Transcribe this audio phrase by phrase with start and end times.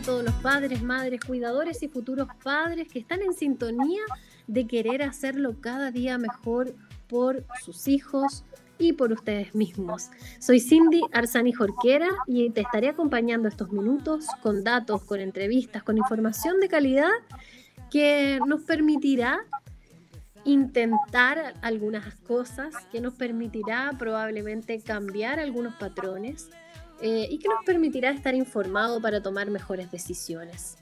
[0.00, 4.00] A todos los padres, madres, cuidadores y futuros padres que están en sintonía
[4.46, 6.74] de querer hacerlo cada día mejor
[7.06, 8.44] por sus hijos
[8.78, 10.08] y por ustedes mismos.
[10.38, 15.98] Soy Cindy Arzani Jorquera y te estaré acompañando estos minutos con datos, con entrevistas, con
[15.98, 17.10] información de calidad
[17.90, 19.40] que nos permitirá
[20.44, 26.48] intentar algunas cosas que nos permitirá probablemente cambiar algunos patrones
[27.02, 30.76] eh, y que nos permitirá estar informado para tomar mejores decisiones.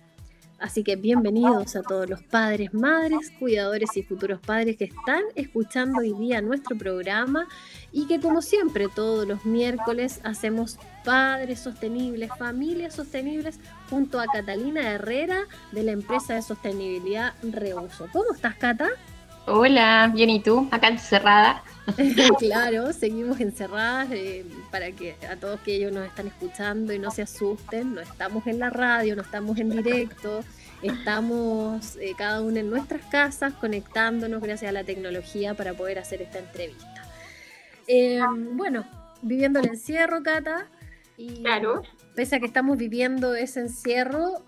[0.58, 6.00] Así que bienvenidos a todos los padres, madres, cuidadores y futuros padres que están escuchando
[6.00, 7.46] hoy día nuestro programa
[7.92, 14.90] y que como siempre todos los miércoles hacemos padres sostenibles, familias sostenibles junto a Catalina
[14.90, 18.08] Herrera de la empresa de sostenibilidad Reuso.
[18.12, 18.88] ¿Cómo estás, Cata?
[19.50, 20.68] Hola, bien, ¿y tú?
[20.70, 21.62] Acá encerrada.
[22.38, 27.10] claro, seguimos encerradas eh, para que a todos que ellos nos están escuchando y no
[27.10, 30.44] se asusten, no estamos en la radio, no estamos en directo,
[30.82, 36.20] estamos eh, cada uno en nuestras casas conectándonos gracias a la tecnología para poder hacer
[36.20, 37.06] esta entrevista.
[37.86, 38.20] Eh,
[38.52, 38.84] bueno,
[39.22, 40.68] viviendo el encierro, Cata,
[41.16, 41.82] y claro.
[42.14, 44.42] pese a que estamos viviendo ese encierro,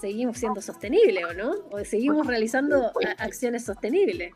[0.00, 1.52] seguimos siendo sostenibles, ¿o no?
[1.70, 4.32] O seguimos realizando acciones sostenibles.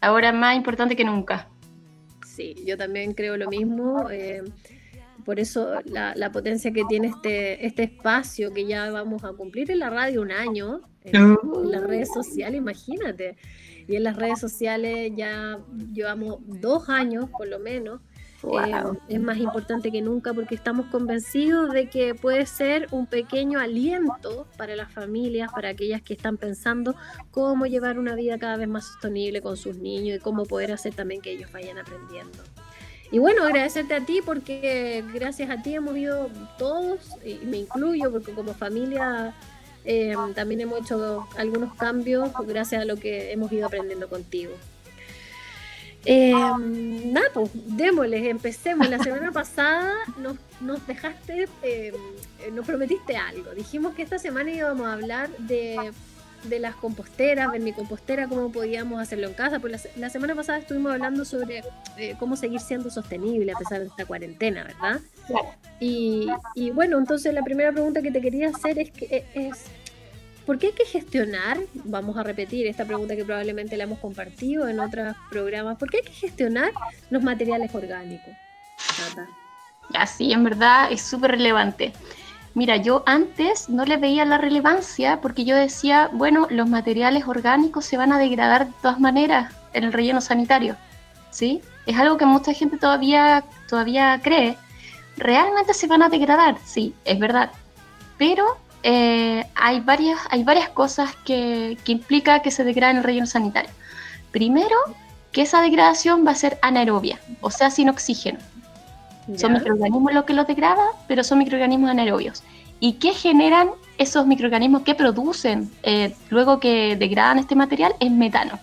[0.00, 1.48] Ahora más importante que nunca.
[2.26, 4.10] Sí, yo también creo lo mismo.
[4.10, 4.42] Eh,
[5.24, 9.80] por eso la, potencia que tiene este, este espacio que ya vamos a cumplir en
[9.80, 11.36] la radio un año, en
[11.70, 13.36] las redes sociales, imagínate.
[13.88, 15.58] Y en las redes sociales ya
[15.92, 18.00] llevamos dos años por lo menos
[19.08, 24.46] es más importante que nunca porque estamos convencidos de que puede ser un pequeño aliento
[24.56, 26.94] para las familias, para aquellas que están pensando
[27.32, 30.94] cómo llevar una vida cada vez más sostenible con sus niños y cómo poder hacer
[30.94, 32.38] también que ellos vayan aprendiendo.
[33.10, 36.28] Y bueno, agradecerte a ti porque gracias a ti hemos ido
[36.58, 39.34] todos, y me incluyo porque como familia
[39.84, 44.52] eh, también hemos hecho algunos cambios gracias a lo que hemos ido aprendiendo contigo.
[46.04, 48.88] Eh, nada, pues démosles, empecemos.
[48.88, 51.94] La semana pasada nos, nos dejaste, em,
[52.40, 53.50] eh, nos prometiste algo.
[53.54, 55.92] Dijimos que esta semana íbamos a hablar de,
[56.44, 59.58] de las composteras, de mi compostera, cómo podíamos hacerlo en casa.
[59.58, 61.62] Pues la, semana pasada estuvimos hablando sobre
[61.96, 65.00] eh, cómo seguir siendo sostenible a pesar de esta cuarentena, ¿verdad?
[65.80, 69.64] Y, y, bueno, entonces la primera pregunta que te quería hacer es, que, es
[70.48, 71.58] ¿Por qué hay que gestionar?
[71.84, 75.76] Vamos a repetir esta pregunta que probablemente la hemos compartido en otros programas.
[75.76, 76.70] ¿Por qué hay que gestionar
[77.10, 78.32] los materiales orgánicos?
[79.92, 81.92] Así, en verdad es súper relevante.
[82.54, 87.84] Mira, yo antes no le veía la relevancia porque yo decía, bueno, los materiales orgánicos
[87.84, 90.76] se van a degradar de todas maneras en el relleno sanitario.
[91.30, 91.60] ¿Sí?
[91.84, 94.56] Es algo que mucha gente todavía, todavía cree.
[95.18, 96.56] ¿Realmente se van a degradar?
[96.64, 97.50] Sí, es verdad.
[98.16, 103.04] Pero eh, hay, varias, hay varias cosas que, que implica que se degrade en el
[103.04, 103.70] relleno sanitario.
[104.30, 104.76] Primero,
[105.32, 108.38] que esa degradación va a ser anaerobia, o sea, sin oxígeno.
[109.36, 112.42] Son microorganismos los que lo degradan, pero son microorganismos anaerobios.
[112.80, 117.94] ¿Y qué generan esos microorganismos que producen eh, luego que degradan este material?
[118.00, 118.58] Es metano,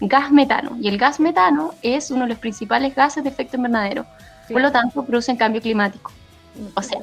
[0.00, 0.76] gas metano.
[0.80, 4.04] Y el gas metano es uno de los principales gases de efecto invernadero.
[4.50, 6.12] Por lo tanto, producen cambio climático.
[6.74, 7.00] O sea,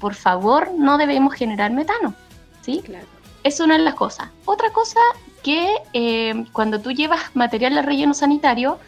[0.00, 2.14] por favor, no debemos generar metano.
[2.62, 2.82] ¿sí?
[2.84, 3.06] Claro.
[3.44, 4.28] Es una de las cosas.
[4.46, 4.98] Otra cosa
[5.42, 8.78] que eh, cuando tú llevas material al relleno sanitario,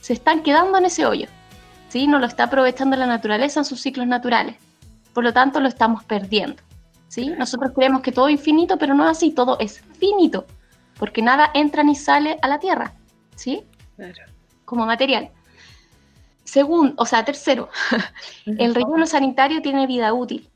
[0.00, 1.26] se están quedando en ese hoyo.
[1.88, 2.06] ¿sí?
[2.06, 4.56] No lo está aprovechando la naturaleza en sus ciclos naturales.
[5.12, 6.62] Por lo tanto, lo estamos perdiendo.
[7.08, 7.28] ¿sí?
[7.36, 10.46] Nosotros creemos que todo es infinito, pero no es así, todo es finito,
[10.98, 12.94] porque nada entra ni sale a la Tierra.
[13.34, 13.64] ¿sí?
[13.96, 14.22] Claro.
[14.64, 15.30] Como material.
[16.44, 17.68] Segundo, o sea, tercero,
[18.46, 20.48] el relleno sanitario tiene vida útil.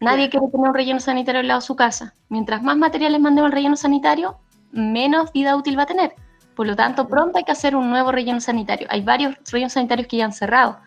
[0.00, 2.14] Nadie quiere tener un relleno sanitario al lado de su casa.
[2.28, 4.38] Mientras más materiales mandemos al relleno sanitario,
[4.72, 6.14] menos vida útil va a tener.
[6.54, 8.86] Por lo tanto, pronto hay que hacer un nuevo relleno sanitario.
[8.90, 10.78] Hay varios rellenos sanitarios que ya han cerrado.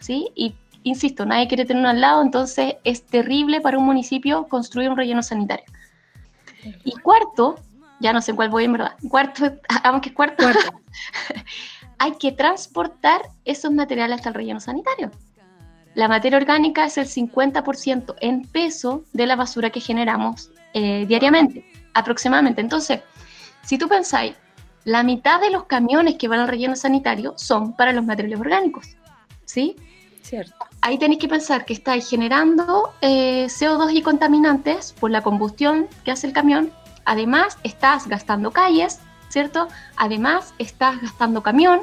[0.00, 0.30] ¿sí?
[0.34, 4.90] Y insisto, nadie quiere tener uno al lado, entonces es terrible para un municipio construir
[4.90, 5.64] un relleno sanitario.
[6.84, 7.56] Y cuarto,
[8.00, 8.92] ya no sé cuál voy en verdad.
[9.08, 9.52] Cuarto,
[9.84, 10.80] aunque cuarto, cuarto.
[11.98, 15.10] hay que transportar esos materiales hasta el relleno sanitario.
[15.94, 21.64] La materia orgánica es el 50% en peso de la basura que generamos eh, diariamente,
[21.94, 22.60] aproximadamente.
[22.60, 23.00] Entonces,
[23.62, 24.34] si tú pensáis,
[24.84, 28.96] la mitad de los camiones que van al relleno sanitario son para los materiales orgánicos,
[29.44, 29.76] ¿sí?
[30.22, 30.54] Cierto.
[30.80, 36.12] Ahí tenéis que pensar que estáis generando eh, CO2 y contaminantes por la combustión que
[36.12, 36.70] hace el camión.
[37.04, 39.68] Además, estás gastando calles, ¿cierto?
[39.96, 41.80] Además, estás gastando camión,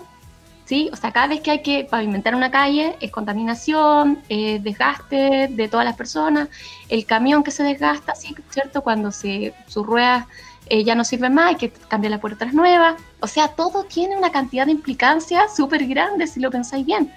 [0.67, 0.89] ¿sí?
[0.91, 5.85] O sea, cada vez que hay que pavimentar una calle es contaminación, desgaste de todas
[5.85, 6.49] las personas,
[6.89, 8.35] el camión que se desgasta, ¿sí?
[8.49, 8.81] ¿Cierto?
[8.81, 10.25] Cuando se, sus ruedas
[10.69, 13.01] eh, ya no sirven más, hay que cambiar las puertas nuevas.
[13.21, 17.11] O sea, todo tiene una cantidad de implicancias súper grande si lo pensáis bien.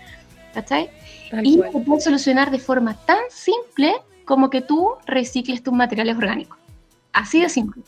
[0.54, 0.90] ¿Cachai?
[1.44, 3.94] y se puede solucionar de forma tan simple
[4.24, 6.58] como que tú recicles tus materiales orgánicos.
[7.12, 7.82] Así de simple.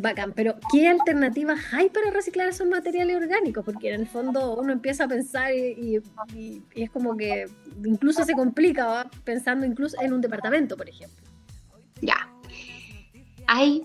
[0.00, 3.64] Bacán, pero ¿qué alternativas hay para reciclar esos materiales orgánicos?
[3.64, 6.00] Porque en el fondo uno empieza a pensar y,
[6.74, 7.46] es como que
[7.84, 11.24] incluso se complica pensando incluso en un departamento, por ejemplo.
[12.00, 12.28] Ya.
[13.46, 13.82] Hay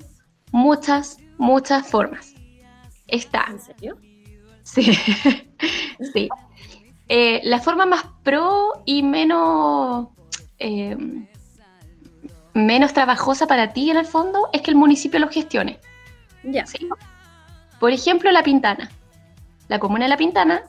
[0.51, 2.33] muchas, muchas formas.
[3.07, 3.45] Está.
[3.49, 3.97] ¿En serio?
[4.63, 4.83] Sí.
[6.13, 6.29] sí.
[7.09, 10.07] Eh, la forma más pro y menos,
[10.59, 10.97] eh,
[12.53, 15.79] menos trabajosa para ti en el fondo es que el municipio lo gestione.
[16.43, 16.65] Ya.
[17.79, 18.89] Por ejemplo, La Pintana.
[19.67, 20.63] La comuna de La Pintana,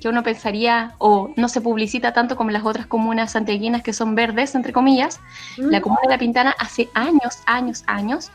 [0.00, 4.14] que uno pensaría, o no se publicita tanto como las otras comunas santiaguinas que son
[4.14, 5.20] verdes, entre comillas,
[5.56, 5.82] la mm.
[5.82, 8.30] comuna de La Pintana hace años, años, años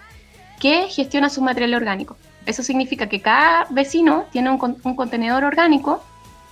[0.60, 2.18] que gestiona su material orgánico.
[2.46, 6.02] Eso significa que cada vecino tiene un, un contenedor orgánico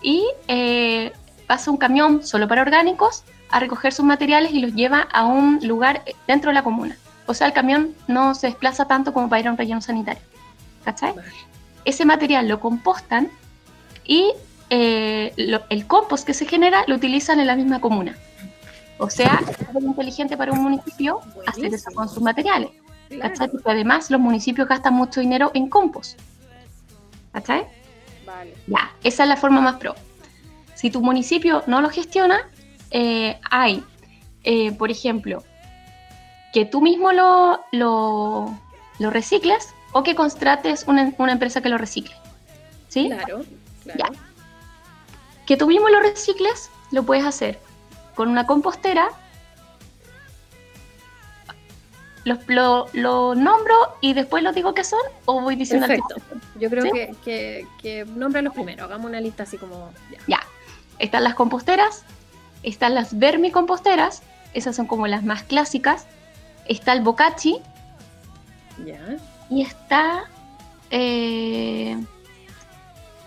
[0.01, 1.13] y eh,
[1.47, 5.59] pasa un camión solo para orgánicos a recoger sus materiales y los lleva a un
[5.65, 6.97] lugar dentro de la comuna.
[7.27, 10.21] O sea, el camión no se desplaza tanto como para ir a un relleno sanitario.
[10.83, 11.13] ¿Cachai?
[11.83, 13.29] Ese material lo compostan
[14.03, 14.31] y
[14.69, 15.33] eh,
[15.69, 18.15] el compost que se genera lo utilizan en la misma comuna.
[18.97, 22.69] O sea, es muy inteligente para un municipio hacer eso con sus materiales.
[23.19, 23.49] ¿Cachai?
[23.49, 26.19] Porque además los municipios gastan mucho dinero en compost.
[27.33, 27.65] ¿Cachai?
[28.67, 29.95] Ya, esa es la forma más pro.
[30.73, 32.49] Si tu municipio no lo gestiona,
[32.91, 33.83] eh, hay,
[34.43, 35.43] eh, por ejemplo,
[36.55, 42.15] que tú mismo lo, lo, recicles o que contrates una, una, empresa que lo recicle.
[42.87, 43.09] ¿Sí?
[43.09, 43.41] Claro,
[43.83, 44.13] claro.
[45.45, 47.59] Que tú mismo lo recicles, lo puedes hacer
[48.15, 49.09] con una compostera
[52.23, 56.15] ¿Lo, lo, nombro y después lo digo qué son o voy diciendo Perfecto.
[56.57, 59.91] Yo creo que, que, que los primero, hagamos una lista así como...
[60.25, 60.39] Ya.
[60.99, 62.03] Están las composteras,
[62.63, 64.23] están las vermicomposteras,
[64.53, 66.07] esas son como las más clásicas.
[66.65, 67.59] Está el bocachi.
[68.85, 69.17] Ya.
[69.49, 70.25] Y está...
[70.91, 71.97] Eh,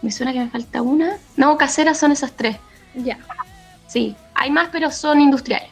[0.03, 1.19] me suena que me falta una.
[1.37, 2.57] No, caseras son esas tres.
[2.95, 3.19] Ya.
[3.87, 5.71] Sí, hay más, pero son industriales.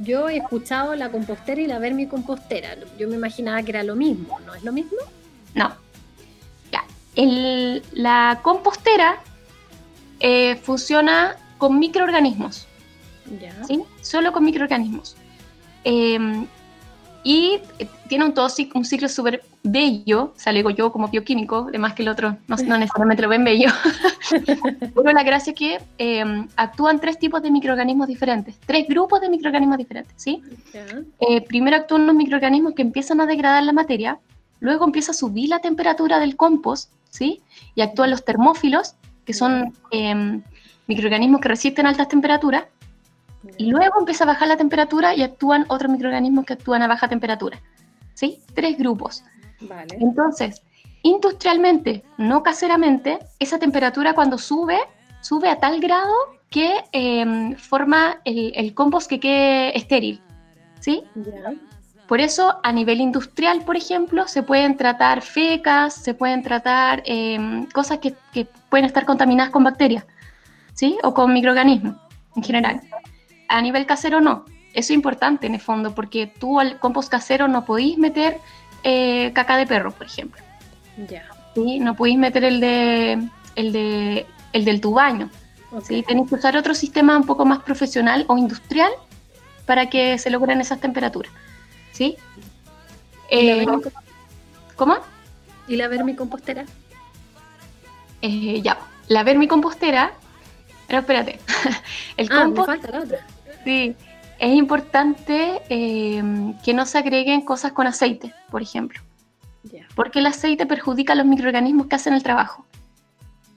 [0.00, 2.76] Yo he escuchado la compostera y la vermicompostera.
[2.98, 4.98] Yo me imaginaba que era lo mismo, ¿no es lo mismo?
[5.54, 5.72] No.
[6.72, 6.84] Ya.
[7.92, 9.18] la compostera
[10.20, 12.66] eh, funciona con microorganismos.
[13.40, 13.52] Ya.
[13.66, 13.82] ¿sí?
[14.00, 15.16] Solo con microorganismos.
[15.84, 16.46] Em,
[17.28, 21.66] y eh, tiene un, todo, un ciclo súper bello, o sea, digo yo como bioquímico,
[21.68, 23.68] además que el otro no, necesariamente lo ven bello,
[24.94, 29.28] pero la gracia es que em, actúan tres tipos de microorganismos diferentes, tres grupos de
[29.28, 30.42] microorganismos diferentes, ¿sí?
[31.20, 34.18] Eh, primero actúan los microorganismos que empiezan a degradar la materia,
[34.60, 37.42] luego empieza a subir la temperatura del compost, ¿sí?
[37.74, 38.94] Y actúan los termófilos,
[39.26, 40.40] que son em,
[40.86, 42.64] microorganismos que resisten altas temperaturas,
[43.56, 47.08] y luego empieza a bajar la temperatura y actúan otros microorganismos que actúan a baja
[47.08, 47.60] temperatura.
[48.14, 48.40] ¿Sí?
[48.54, 49.24] Tres grupos.
[49.60, 49.96] Vale.
[50.00, 50.62] Entonces,
[51.02, 54.78] industrialmente, no caseramente, esa temperatura cuando sube,
[55.20, 56.14] sube a tal grado
[56.50, 60.20] que em, forma el, compost que quede estéril.
[60.80, 61.04] ¿Sí?
[62.08, 67.66] Por eso, a nivel industrial, por ejemplo, se pueden tratar fecas, se pueden tratar em,
[67.66, 70.04] cosas que, que, pueden estar contaminadas con bacterias,
[70.74, 70.98] ¿sí?
[71.02, 71.96] O con microorganismos
[72.36, 72.80] en general
[73.48, 74.44] a nivel casero no.
[74.74, 78.38] Eso es importante en el fondo, porque tú al compost casero no podéis meter
[78.84, 80.42] eh, caca de perro, por ejemplo.
[81.08, 81.24] Ya.
[81.54, 81.80] ¿Sí?
[81.80, 85.30] No podéis meter el de el de el del tu baño.
[85.82, 86.02] ¿sí?
[86.02, 88.92] Tenéis que usar otro sistema un poco más profesional o industrial
[89.66, 91.32] para que se logren esas temperaturas.
[91.92, 92.16] ¿Sí?
[93.30, 93.66] Eh,
[94.76, 94.96] ¿Cómo?
[95.66, 96.64] ¿Y la vermicompostera?
[98.22, 98.78] Eh, ya,
[99.08, 100.12] la vermicompostera.
[100.86, 101.40] Pero espérate.
[102.16, 103.26] el ah, compost, me falta la otra.
[103.68, 103.94] Sí,
[104.38, 106.22] es importante eh,
[106.64, 109.02] que no se agreguen cosas con aceite, por ejemplo.
[109.94, 112.64] Porque el aceite perjudica a los microorganismos que hacen el trabajo.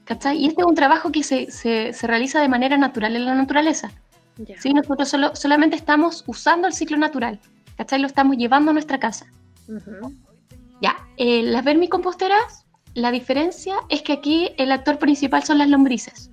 [0.04, 0.38] ¿Cachai?
[0.38, 3.90] Y este es un trabajo que se, realiza de manera natural en la naturaleza.
[4.60, 4.74] ¿sí?
[4.74, 7.40] Nosotros solo, solamente estamos usando el ciclo natural,
[7.78, 8.02] ¿cachai?
[8.02, 9.28] Lo estamos llevando a nuestra casa.
[10.82, 12.66] Ya, eh, las vermicomposteras,
[12.96, 16.32] la diferencia es que aquí el actor principal son las lombrices.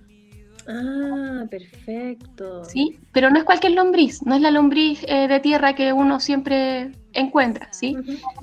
[0.69, 2.63] Ah, perfecto.
[2.67, 6.21] Sí, pero no es cualquier lombriz, no es la lombriz eh, de tierra que uno
[6.21, 7.97] siempre encuentra, ¿sí?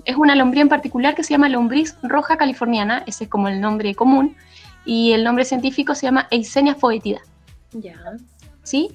[0.05, 3.61] Es una lombriz en particular que se llama lombriz roja californiana, ese es como el
[3.61, 4.35] nombre común,
[4.85, 7.21] y el nombre científico se llama Eisenia foetida.
[7.73, 7.95] Ya.
[8.63, 8.89] ¿Sí?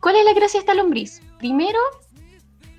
[0.00, 1.22] ¿Cuál es la gracia de esta lombriz?
[1.38, 1.78] Primero,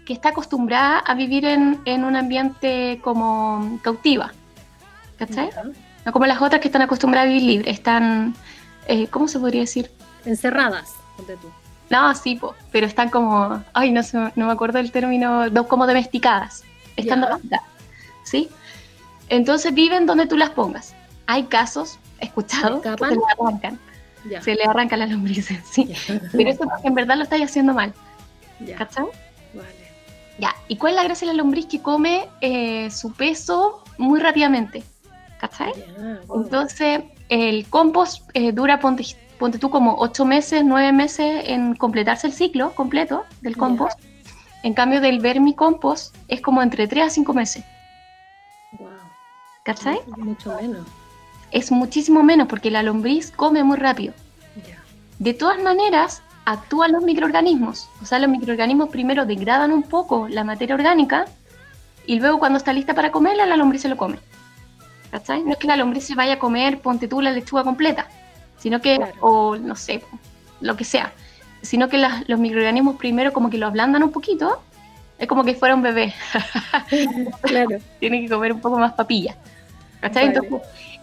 [0.06, 4.34] que está acostumbrada a vivir en, un ambiente como cautiva,
[5.18, 5.50] ¿cachai?
[6.06, 8.36] No como las otras que están acostumbradas a vivir libre, están
[8.90, 9.92] eh, ¿cómo se podría decir?
[10.26, 11.48] Encerradas, ponte tú.
[11.92, 12.40] No, sí,
[12.72, 14.02] pero están como, ay, no,
[14.36, 16.64] no me acuerdo el término, como domesticadas.
[16.96, 17.66] Están domesticadas,
[18.24, 18.50] ¿sí?
[19.30, 20.96] Entonces viven donde tú las pongas.
[21.28, 23.80] Hay casos, escuchados, que se le arrancan.
[24.42, 25.94] Se le arrancan las lombrices, sí.
[26.32, 27.94] Pero eso en verdad lo estáis haciendo mal.
[28.78, 29.06] ¿Cachai?
[29.54, 29.90] Vale.
[30.40, 34.20] Ya, ¿y cuál es la gracia de la lombriz que come eh, su peso muy
[34.20, 34.84] rápidamente?
[35.40, 35.72] ¿Cachai?
[36.36, 39.06] Entonces, el compost eh, dura, ponte,
[39.60, 44.00] tú, como 8 meses, 9 meses en completarse el ciclo completo del compost.
[44.64, 47.64] En cambio, del vermicompost es como entre 3 a 5 meses.
[48.78, 48.90] Wow.
[49.64, 50.00] ¿Cachai?
[50.18, 50.86] mucho menos.
[51.52, 54.14] Es muchísimo menos porque la lombriz come muy rápido.
[55.20, 57.90] De todas maneras, actúan los microorganismos.
[58.02, 61.26] O sea, los microorganismos primero degradan un poco la materia orgánica
[62.06, 64.18] y luego cuando está lista para comerla, la lombriz se lo come.
[65.12, 65.44] ¿Cachai?
[65.44, 68.08] No es que la lombriz se vaya a comer, ponte tú la lechuga completa,
[68.58, 70.04] sino que, o no sé,
[70.62, 71.14] lo que sea,
[71.62, 71.98] sino que
[72.28, 74.62] los microorganismos primero como que lo ablandan un poquito,
[75.18, 76.14] es como que fuera un bebé.
[77.42, 77.78] claro.
[78.00, 79.36] Tiene que comer un poco más papilla.
[80.00, 80.34] ¿Cachai?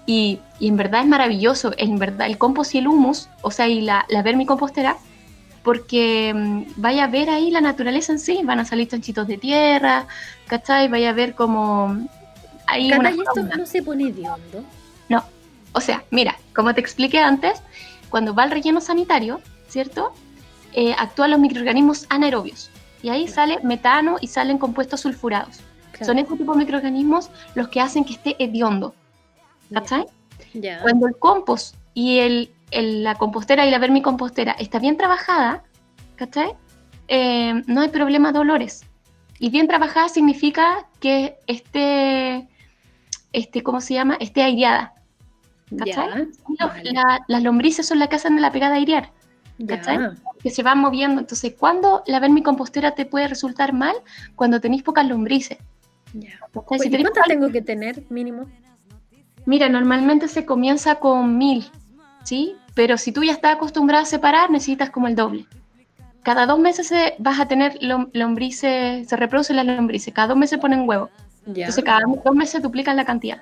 [0.07, 3.69] y, y, en verdad es maravilloso, en verdad, el compost y el humus, o sea,
[3.69, 4.97] y la, la vermicompostera,
[5.63, 9.37] porque mm, vaya a ver ahí la naturaleza en sí, van a salir chanchitos de
[9.37, 10.07] tierra,
[10.47, 10.89] ¿cachai?
[10.89, 12.07] Vaya a ver como
[12.67, 14.65] hay esto no se pone hondo?
[15.09, 15.25] No,
[15.73, 17.63] o sea, mira, como te expliqué antes,
[18.11, 20.13] cuando va al relleno sanitario, ¿cierto?
[20.73, 22.71] Eh, actúan los microorganismos anaerobios
[23.03, 25.61] y ahí sale metano y salen compuestos sulfurados.
[26.05, 28.95] Son estos tipos de microorganismos los que hacen que esté hediondo.
[29.73, 30.07] ¿Cachai?
[30.83, 35.65] Cuando el compost y el, la compostera y la vermicompostera está bien trabajada,
[36.17, 36.53] ¿cachai?
[37.09, 38.85] Eh, no hay problema de olores.
[39.39, 42.49] Y bien trabajada significa que esté
[43.37, 44.17] este, ¿cómo se llama?
[44.19, 44.95] Esté aireada.
[45.77, 46.29] ¿Cachai?
[47.29, 49.13] las lombrices son las que hacen la pegada a airear.
[49.67, 49.99] ¿Cachai?
[50.43, 51.21] Que se van moviendo.
[51.21, 53.95] Entonces, ¿cuándo la vermicompostera te puede resultar mal?
[54.37, 55.59] Cuando tenéis pocas lombrices.
[56.15, 56.39] Ya.
[56.53, 58.47] ¿Cuántas tengo que tener mínimo?
[59.45, 61.67] Mira, normalmente se comienza con mil,
[62.25, 62.57] ¿sí?
[62.75, 65.47] Pero si tú ya estás acostumbrada a separar, necesitas como el doble.
[66.23, 70.89] Cada dos meses vas a tener lombrices, se reproducen las lombrices, cada dos meses ponen
[70.89, 71.11] huevo.
[71.47, 73.41] Entonces cada dos meses duplican la cantidad.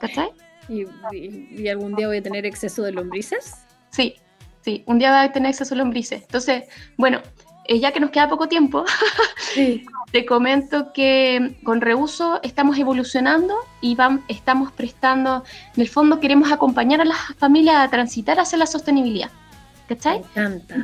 [0.00, 0.30] ¿Cachai?
[0.68, 3.64] ¿Y, algún día voy a tener exceso de lombrices?
[3.90, 4.16] Sí,
[4.62, 6.22] sí, un día va a tener exceso de lombrices.
[6.22, 6.64] Entonces,
[6.96, 7.20] bueno,
[7.64, 8.84] eh, ya que nos queda poco tiempo,
[10.12, 13.96] te comento que con reuso estamos evolucionando y
[14.28, 15.44] estamos prestando,
[15.76, 19.30] en el fondo queremos acompañar a las familias a transitar hacia la sostenibilidad.
[19.88, 20.22] ¿Cachai?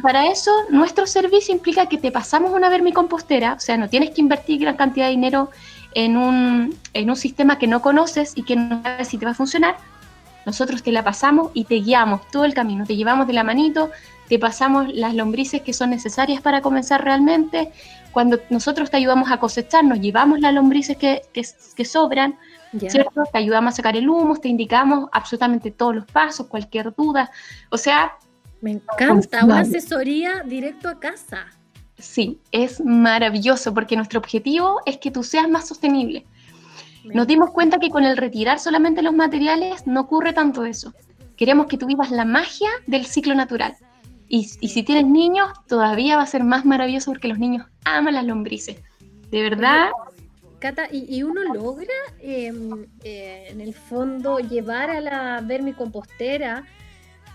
[0.02, 4.20] para eso, nuestro servicio implica que te pasamos una vermicompostera, o sea, no tienes que
[4.20, 5.50] invertir gran cantidad de dinero
[5.94, 9.32] en un, en un sistema que no conoces y que no sabes si te va
[9.32, 9.76] a funcionar,
[10.46, 13.90] nosotros te la pasamos y te guiamos todo el camino, te llevamos de la manito,
[14.28, 17.70] te pasamos las lombrices que son necesarias para comenzar realmente.
[18.12, 22.38] Cuando nosotros te ayudamos a cosechar, nos llevamos las lombrices que, que, sobran,
[22.78, 23.24] ¿cierto?
[23.30, 27.30] Te ayudamos a sacar el humo, te indicamos absolutamente todos los pasos, cualquier duda.
[27.70, 28.12] O sea...
[28.60, 31.46] Me encanta, una asesoría directo a casa.
[31.98, 36.24] Sí, es maravilloso porque nuestro objetivo es que tú seas más sostenible.
[37.04, 40.92] Nos dimos cuenta que con el retirar solamente los materiales no ocurre tanto eso.
[41.36, 43.76] Queremos que tú vivas la magia del ciclo natural.
[44.28, 48.26] Y, si tienes niños, todavía va a ser más maravilloso porque los niños aman las
[48.26, 48.76] lombrices.
[49.30, 49.90] De verdad.
[50.58, 56.64] Cata, ¿y, uno logra em, eh, en el fondo llevar a la vermicompostera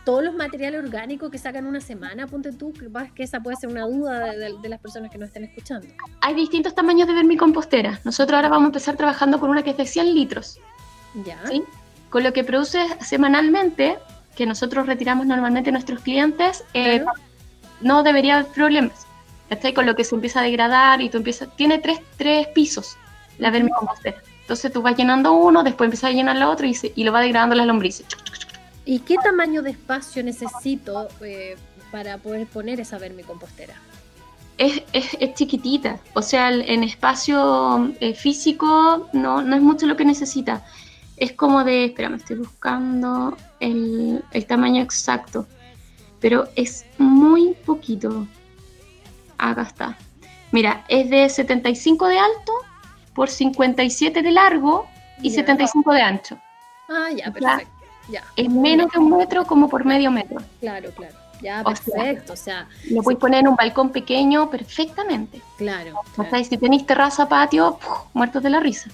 [0.04, 2.74] todos los materiales orgánicos que sacan una semana, ponte tú,
[3.16, 5.88] que esa puede ser una duda de, las personas que nos estén escuchando.
[6.22, 8.00] Hay distintos tamaños de vermicompostera.
[8.04, 10.60] Nosotros ahora vamos a empezar trabajando con una que es de 100 litros.
[11.26, 11.40] Ya.
[11.48, 11.64] ¿sí?
[12.10, 13.98] Con lo que produce semanalmente,
[14.36, 17.04] que nosotros retiramos normalmente a nuestros clientes, eh,
[17.82, 19.08] no debería haber problemas.
[19.76, 21.48] Con lo que se empieza a degradar y tú empiezas...
[21.56, 22.98] Tiene tres, tres pisos
[23.38, 24.18] la vermicompostera.
[24.42, 27.22] Entonces tú vas llenando uno, después empiezas a llenar la otro y, y lo va
[27.22, 28.06] degradando las lombrices.
[28.86, 31.08] ¿Y qué tamaño de espacio necesito?
[31.22, 31.56] Eh,
[31.94, 33.76] para poder poner esa vermicompostera?
[34.58, 40.04] Es, es, chiquitita, o sea, en espacio eh, físico no, no es mucho lo que
[40.04, 40.66] necesita.
[41.18, 45.46] Es como de, espera, me estoy buscando el, el tamaño exacto,
[46.20, 48.28] pero es muy poquito.
[49.38, 49.98] Acá está.
[50.52, 52.54] Mira, es de 75 de alto
[53.14, 54.88] por 57 de largo
[55.22, 56.40] y 75 de ancho.
[56.90, 57.83] Ah, ya, perfecto.
[58.10, 58.24] Ya.
[58.36, 60.42] Es menos de un metro como por medio metro.
[60.60, 61.16] Claro, claro.
[61.42, 62.34] Ya, perfecto.
[62.34, 65.42] O sea, lo puedes poner en un balcón pequeño perfectamente.
[65.58, 66.00] Clalo.
[66.18, 67.80] O sea, si tenéis terraza, patio,
[68.14, 68.90] muertos de la risa.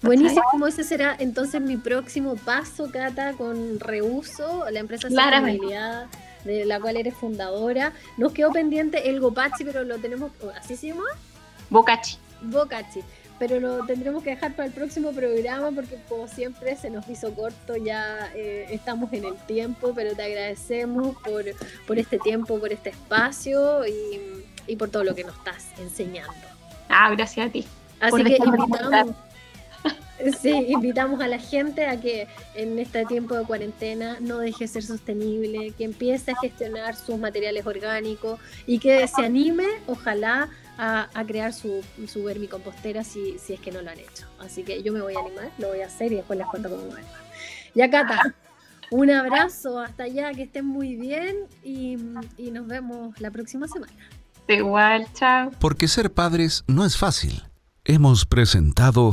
[0.00, 6.06] Buenísimo, como ese será entonces mi próximo paso, Cata, con Reuso, la empresa Sostenibilidad
[6.44, 7.92] de la cual eres fundadora.
[8.18, 11.04] Nos quedó pendiente el Gopachi, pero lo tenemos, ¿así se llama?
[11.70, 12.18] Bocachi.
[12.42, 13.00] Bocachi
[13.38, 17.34] pero lo tendremos que dejar para el próximo programa porque como siempre se nos hizo
[17.34, 21.44] corto, ya eh, estamos en el tiempo, pero te agradecemos por,
[21.86, 26.32] por este tiempo, por este espacio y, y, por todo lo que nos estás enseñando.
[26.88, 27.66] Ah, gracias a ti.
[28.00, 29.16] Así que invitamos,
[30.40, 34.68] sí, invitamos a la gente a que en este tiempo de cuarentena no deje de
[34.68, 41.08] ser sostenible, que empiece a gestionar sus materiales orgánicos y que se anime, ojalá, a,
[41.26, 44.26] crear su, su vermicompostera si, si es que no lo han hecho.
[44.40, 46.68] Así que yo me voy a animar, lo voy a hacer y después les cuento
[46.68, 46.98] cómo va.
[47.74, 48.34] Ya, Cata,
[48.90, 51.96] un abrazo hasta allá, que estén muy bien y,
[52.36, 53.92] y nos vemos la próxima semana.
[54.48, 55.50] Igual, chao.
[55.58, 57.44] Porque ser padres no es fácil.
[57.84, 59.12] Hemos presentado